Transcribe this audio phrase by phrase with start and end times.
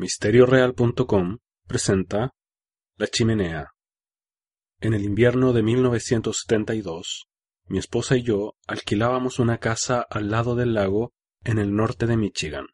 [0.00, 2.32] MisterioReal.com presenta
[2.98, 3.72] La Chimenea.
[4.78, 7.26] En el invierno de 1972,
[7.66, 12.16] mi esposa y yo alquilábamos una casa al lado del lago en el norte de
[12.16, 12.66] Michigan.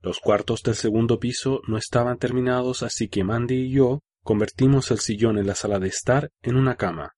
[0.00, 4.98] Los cuartos del segundo piso no estaban terminados, así que Mandy y yo convertimos el
[4.98, 7.14] sillón en la sala de estar en una cama.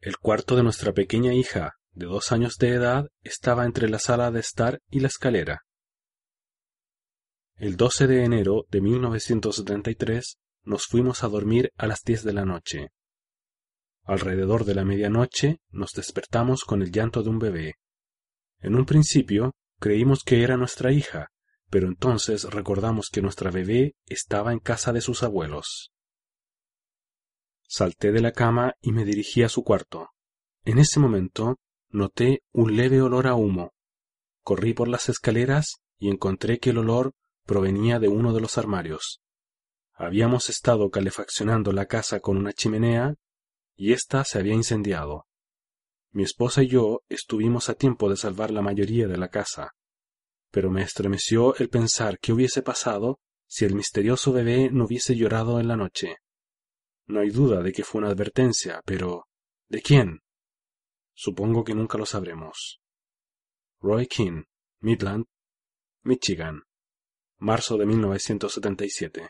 [0.00, 4.32] El cuarto de nuestra pequeña hija, de dos años de edad, estaba entre la sala
[4.32, 5.60] de estar y la escalera.
[7.64, 12.44] El 12 de enero de 1973 nos fuimos a dormir a las diez de la
[12.44, 12.90] noche.
[14.02, 17.76] Alrededor de la medianoche nos despertamos con el llanto de un bebé.
[18.58, 21.30] En un principio creímos que era nuestra hija,
[21.70, 25.90] pero entonces recordamos que nuestra bebé estaba en casa de sus abuelos.
[27.66, 30.10] Salté de la cama y me dirigí a su cuarto.
[30.66, 31.56] En ese momento
[31.88, 33.72] noté un leve olor a humo.
[34.42, 39.20] Corrí por las escaleras y encontré que el olor provenía de uno de los armarios.
[39.92, 43.14] Habíamos estado calefaccionando la casa con una chimenea
[43.76, 45.26] y ésta se había incendiado.
[46.10, 49.72] Mi esposa y yo estuvimos a tiempo de salvar la mayoría de la casa,
[50.50, 55.60] pero me estremeció el pensar qué hubiese pasado si el misterioso bebé no hubiese llorado
[55.60, 56.18] en la noche.
[57.06, 59.26] No hay duda de que fue una advertencia, pero
[59.68, 60.20] ¿de quién?
[61.12, 62.80] Supongo que nunca lo sabremos.
[63.80, 64.44] Roy King,
[64.80, 65.26] Midland,
[66.02, 66.62] Michigan
[67.44, 69.28] marzo de 1977.